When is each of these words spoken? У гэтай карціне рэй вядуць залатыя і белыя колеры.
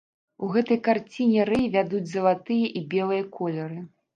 У 0.45 0.47
гэтай 0.55 0.79
карціне 0.87 1.45
рэй 1.51 1.65
вядуць 1.75 2.03
залатыя 2.15 2.73
і 2.81 2.85
белыя 2.95 3.29
колеры. 3.37 3.79